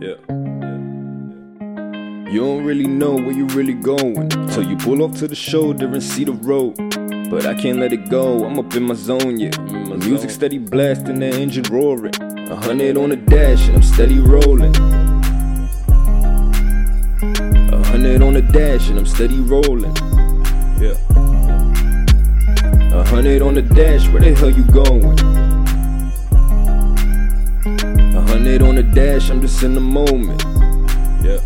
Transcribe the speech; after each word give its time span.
Yeah. 0.00 0.14
You 2.30 2.40
don't 2.40 2.62
really 2.62 2.86
know 2.86 3.14
where 3.14 3.32
you're 3.32 3.48
really 3.48 3.74
going. 3.74 4.28
till 4.28 4.62
you 4.62 4.76
pull 4.76 5.02
off 5.02 5.18
to 5.18 5.26
the 5.26 5.34
shoulder 5.34 5.86
and 5.86 6.00
see 6.00 6.22
the 6.22 6.32
road. 6.32 6.76
But 7.28 7.46
I 7.46 7.54
can't 7.54 7.80
let 7.80 7.92
it 7.92 8.08
go, 8.08 8.44
I'm 8.44 8.60
up 8.60 8.72
in 8.76 8.84
my 8.84 8.94
zone, 8.94 9.40
yeah. 9.40 9.50
My 9.58 9.96
music 9.96 10.30
steady 10.30 10.58
blasting, 10.58 11.18
the 11.18 11.26
engine 11.26 11.64
roaring. 11.64 12.14
A 12.20 12.54
hundred 12.54 12.96
on 12.96 13.10
the 13.10 13.16
dash, 13.16 13.66
and 13.66 13.76
I'm 13.76 13.82
steady 13.82 14.20
rolling. 14.20 14.76
A 17.72 17.82
hundred 17.88 18.22
on 18.22 18.34
the 18.34 18.42
dash, 18.42 18.88
and 18.90 19.00
I'm 19.00 19.06
steady 19.06 19.40
rolling. 19.40 19.96
Yeah. 20.80 20.94
A 22.96 23.04
hundred 23.04 23.42
on 23.42 23.54
the 23.54 23.62
dash, 23.62 24.06
where 24.10 24.22
the 24.22 24.32
hell 24.34 24.50
you 24.50 24.64
going? 24.64 25.37
Hundred 28.58 28.70
on 28.70 28.74
the 28.74 28.82
dash, 28.92 29.30
I'm 29.30 29.40
just 29.40 29.62
in 29.62 29.74
the 29.74 29.80
moment. 29.80 30.42
Yeah. 31.22 31.38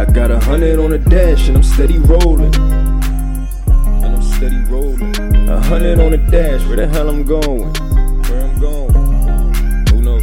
I 0.00 0.04
got 0.04 0.30
a 0.30 0.38
hundred 0.38 0.78
on 0.78 0.90
the 0.90 0.98
dash 0.98 1.48
and 1.48 1.56
I'm 1.56 1.64
steady 1.64 1.98
rolling. 1.98 2.54
And 2.54 4.04
I'm 4.04 4.22
steady 4.22 4.60
rolling. 4.68 5.48
A 5.48 5.60
hundred 5.60 5.98
on 5.98 6.12
the 6.12 6.18
dash, 6.18 6.64
where 6.68 6.76
the 6.76 6.86
hell 6.86 7.08
I'm 7.08 7.24
going? 7.24 7.74
Where 8.28 8.44
I'm 8.44 8.60
going? 8.60 8.92
Who 9.88 10.02
knows? 10.02 10.22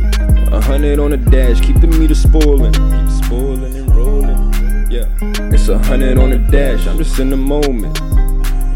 A 0.53 0.61
hundred 0.61 0.97
on 0.97 1.11
the 1.11 1.17
dash, 1.17 1.59
keep 1.59 1.81
the 1.81 1.87
meter 1.87 2.15
spoiling. 2.15 2.71
Keep 2.71 3.25
spoiling 3.25 3.75
and 3.75 3.93
rolling. 3.93 4.89
Yeah. 4.89 5.09
It's 5.51 5.67
a 5.67 5.77
hundred 5.77 6.17
on 6.19 6.29
the 6.29 6.37
dash, 6.37 6.87
I'm 6.87 6.97
just 6.97 7.19
in 7.19 7.31
the 7.31 7.35
moment. 7.35 7.99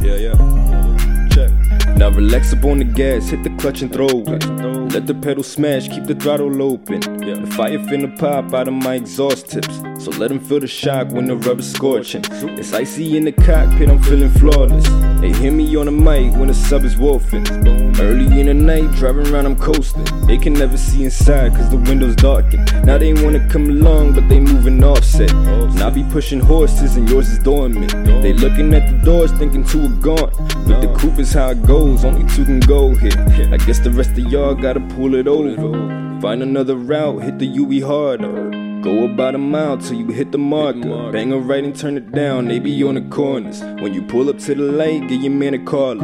Yeah, 0.03 0.15
yeah. 0.15 1.27
Check. 1.29 1.49
Now 1.95 2.09
relax 2.09 2.51
up 2.51 2.65
on 2.65 2.79
the 2.79 2.83
gas, 2.83 3.29
hit 3.29 3.41
the 3.41 3.51
clutch 3.51 3.81
and 3.83 3.93
throw 3.93 4.09
it. 4.09 4.80
Let 4.93 5.07
the 5.07 5.13
pedal 5.13 5.41
smash, 5.41 5.87
keep 5.87 6.03
the 6.03 6.15
throttle 6.15 6.61
open. 6.61 6.99
The 6.99 7.49
fire 7.55 7.79
finna 7.79 8.19
pop 8.19 8.53
out 8.53 8.67
of 8.67 8.73
my 8.73 8.95
exhaust 8.95 9.49
tips. 9.49 9.81
So 10.03 10.11
let 10.11 10.27
them 10.27 10.39
feel 10.41 10.59
the 10.59 10.67
shock 10.67 11.11
when 11.11 11.27
the 11.27 11.37
rubber's 11.37 11.71
scorching. 11.71 12.23
It's 12.59 12.73
icy 12.73 13.15
in 13.15 13.23
the 13.23 13.31
cockpit, 13.31 13.87
I'm 13.87 14.03
feeling 14.03 14.29
flawless. 14.31 14.85
They 15.21 15.31
hear 15.31 15.53
me 15.53 15.73
on 15.77 15.85
the 15.85 15.93
mic 15.93 16.33
when 16.33 16.49
the 16.49 16.53
sub 16.53 16.83
is 16.83 16.97
wolfing. 16.97 17.47
Early 18.01 18.41
in 18.41 18.47
the 18.47 18.53
night, 18.53 18.91
driving 18.95 19.27
around, 19.27 19.45
I'm 19.45 19.55
coasting. 19.55 20.03
They 20.27 20.37
can 20.37 20.53
never 20.53 20.75
see 20.75 21.05
inside 21.05 21.53
cause 21.55 21.69
the 21.69 21.77
windows 21.77 22.17
darkened. 22.17 22.69
Now 22.85 22.97
they 22.97 23.13
wanna 23.13 23.47
come 23.47 23.65
along, 23.69 24.13
but 24.13 24.27
they 24.27 24.41
moving 24.41 24.83
offset. 24.83 25.31
And 25.31 25.81
I 25.81 25.89
be 25.89 26.03
pushing 26.03 26.41
horses 26.41 26.97
and 26.97 27.07
yours 27.07 27.29
is 27.29 27.39
dormant. 27.39 27.91
They 28.21 28.33
looking 28.33 28.73
at 28.73 28.91
the 28.91 28.97
doors, 29.05 29.31
thinking 29.33 29.63
two 29.63 29.85
are 29.85 30.01
gone. 30.01 30.31
But 30.67 30.81
the 30.81 30.93
coupe 30.97 31.19
is 31.19 31.31
how 31.31 31.51
it 31.51 31.63
goes, 31.63 32.03
only 32.03 32.27
two 32.35 32.43
can 32.43 32.59
go 32.59 32.93
here. 32.95 33.11
I 33.53 33.57
guess 33.57 33.79
the 33.79 33.91
rest 33.91 34.11
of 34.11 34.19
y'all 34.19 34.55
gotta 34.55 34.80
pull 34.89 35.15
it 35.15 35.27
over. 35.27 35.55
Find 36.21 36.43
another 36.43 36.75
route, 36.75 37.23
hit 37.23 37.39
the 37.39 37.47
UE 37.47 37.85
harder. 37.85 38.51
Go 38.81 39.05
about 39.05 39.35
a 39.35 39.37
mile 39.37 39.77
till 39.77 39.97
you 39.97 40.07
hit 40.07 40.31
the 40.31 40.37
marker. 40.37 41.11
Bang 41.11 41.31
a 41.31 41.37
right 41.37 41.63
and 41.63 41.75
turn 41.75 41.97
it 41.97 42.11
down, 42.11 42.47
they 42.47 42.59
be 42.59 42.83
on 42.83 42.95
the 42.95 43.01
corners. 43.01 43.61
When 43.61 43.93
you 43.93 44.01
pull 44.01 44.29
up 44.29 44.39
to 44.39 44.55
the 44.55 44.63
light, 44.63 45.07
get 45.07 45.21
your 45.21 45.31
man 45.31 45.53
a 45.53 45.59
call. 45.59 46.01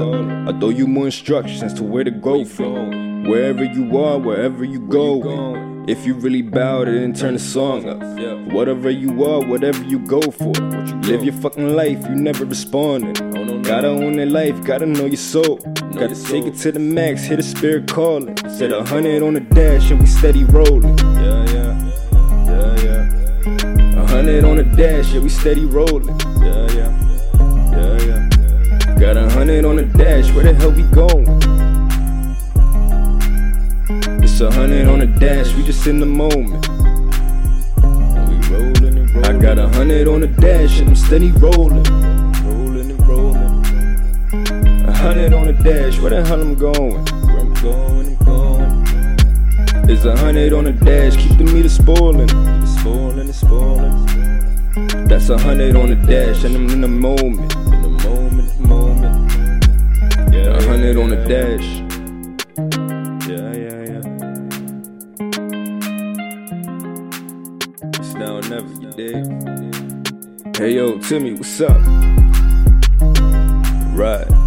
I 0.48 0.60
throw 0.60 0.70
you 0.70 0.86
more 0.86 1.06
instructions 1.06 1.74
to 1.76 1.84
where 1.84 2.04
to 2.04 2.12
go 2.12 2.46
from. 2.46 3.24
Wherever 3.24 3.64
you 3.64 3.98
are, 3.98 4.20
wherever 4.20 4.64
you 4.64 4.80
go. 4.80 5.77
If 5.88 6.06
you 6.06 6.16
really 6.16 6.42
bout 6.42 6.90
it 6.90 7.02
and 7.02 7.16
turn 7.16 7.34
the 7.36 7.40
song 7.40 7.88
up. 7.88 7.98
Whatever 8.52 8.90
you 8.90 9.24
are, 9.24 9.40
whatever 9.46 9.82
you 9.86 10.00
go 10.00 10.20
for. 10.20 10.52
Live 11.08 11.24
your 11.24 11.34
fucking 11.36 11.76
life, 11.78 12.04
you 12.10 12.16
never 12.16 12.44
responding. 12.44 13.14
Gotta 13.62 13.88
own 13.88 14.18
that 14.18 14.28
life, 14.28 14.62
gotta 14.66 14.86
know 14.86 15.06
your 15.06 15.16
soul. 15.16 15.56
Gotta 15.94 16.22
take 16.26 16.44
it 16.44 16.58
to 16.58 16.74
the 16.74 16.80
max, 16.80 17.24
hit 17.24 17.40
a 17.40 17.44
spirit 17.44 17.88
calling. 17.88 18.36
Set 18.50 18.74
a 18.74 18.84
hundred 18.84 19.24
on 19.24 19.36
the 19.36 19.40
dash 19.40 19.90
and 19.90 20.02
we 20.02 20.08
steady 20.08 20.44
rolling. 20.44 20.98
Yeah, 20.98 21.46
yeah. 21.54 21.92
Yeah, 22.46 22.84
yeah. 22.84 24.04
A 24.04 24.08
hundred 24.08 24.44
on 24.44 24.58
the 24.58 24.64
dash, 24.64 25.14
yeah, 25.14 25.22
we 25.22 25.30
steady 25.30 25.64
rolling. 25.64 26.10
Yeah, 26.42 26.68
yeah. 26.74 26.92
Yeah, 27.72 28.02
yeah. 28.04 29.00
Got 29.00 29.16
a 29.16 29.30
hundred 29.30 29.64
on 29.64 29.78
the 29.78 29.86
dash, 29.86 30.34
where 30.34 30.44
the 30.44 30.54
hell 30.54 30.72
we 30.72 30.84
going? 30.84 31.57
It's 34.40 34.44
a 34.44 34.52
hundred 34.52 34.88
on 34.88 35.00
the 35.00 35.08
dash, 35.08 35.52
we 35.56 35.64
just 35.64 35.88
in 35.88 36.00
the 36.00 36.06
moment. 36.06 36.68
We 36.68 38.38
rolling 38.54 39.00
and 39.00 39.10
rolling. 39.16 39.26
I 39.26 39.42
got 39.42 39.58
a 39.58 39.68
hundred 39.68 40.08
on 40.08 40.22
the 40.22 40.28
dash 40.28 40.80
and 40.80 40.90
I'm 40.90 40.96
steady 40.96 41.32
rolling. 41.32 41.84
Rolling 42.46 42.92
and 42.92 43.08
rolling. 43.08 44.86
A 44.86 44.92
hundred 44.96 45.34
on 45.34 45.48
the 45.48 45.54
dash, 45.54 46.00
where 46.00 46.12
the 46.12 46.24
hell 46.24 46.40
I'm 46.40 46.54
going? 46.54 47.04
Where 47.26 47.40
I'm 47.40 47.54
going, 47.56 48.16
I'm 48.16 48.26
going. 48.26 49.88
There's 49.88 50.06
a 50.06 50.16
hundred 50.16 50.54
on 50.54 50.66
the 50.66 50.74
dash, 50.74 51.18
keep 51.18 51.36
the 51.40 51.44
meter 51.46 51.68
spoiling. 51.68 52.28
Keep 52.28 52.38
it 52.38 52.68
spoiling, 52.68 53.30
it's 53.30 53.40
spoiling. 53.40 55.08
That's 55.08 55.30
a 55.30 55.40
hundred 55.40 55.76
on 55.76 55.90
the 55.90 55.96
dash, 55.96 56.44
and 56.44 56.56
I'm 56.56 56.70
in 56.70 56.82
the 56.82 56.88
moment. 56.88 57.56
In 57.56 57.82
the 57.82 57.90
moment, 58.08 58.60
moment. 58.60 59.34
Yeah, 60.32 60.58
a 60.58 60.62
hundred 60.62 60.96
on 60.98 61.10
the 61.10 61.26
dash. 61.26 61.87
You? 68.76 70.04
Hey 70.56 70.76
yo, 70.76 70.98
Timmy, 71.00 71.34
what's 71.34 71.62
up? 71.62 71.78
Right. 73.96 74.47